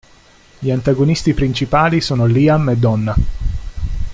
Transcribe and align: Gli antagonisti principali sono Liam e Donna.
Gli 0.57 0.71
antagonisti 0.71 1.31
principali 1.35 2.01
sono 2.01 2.25
Liam 2.25 2.67
e 2.69 2.75
Donna. 2.75 3.15